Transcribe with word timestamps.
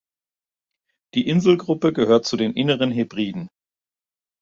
Die 1.13 1.27
Inselgruppe 1.27 1.93
gehört 1.93 2.25
zu 2.25 2.35
den 2.35 2.53
Inneren 2.55 2.89
Hebriden. 2.91 3.47